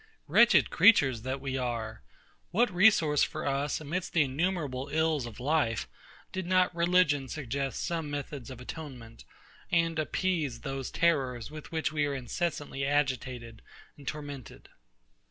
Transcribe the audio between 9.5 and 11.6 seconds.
and appease those terrors